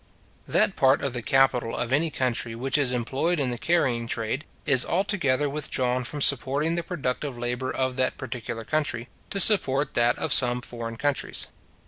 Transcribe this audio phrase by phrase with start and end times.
[0.47, 4.45] That part of the capital of any country which is employed in the carrying trade,
[4.65, 10.17] is altogether withdrawn from supporting the productive labour of that particular country, to support that
[10.17, 11.49] of some foreign countries.